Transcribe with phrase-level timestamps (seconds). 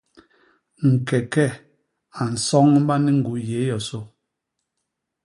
[0.91, 1.45] ñkeke
[2.19, 3.99] a nsoñba ni ñguy yéé yosô.